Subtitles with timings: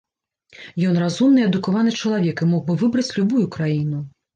[0.93, 4.07] Ён разумны і адукаваны чалавек і мог бы выбраць любую краіну.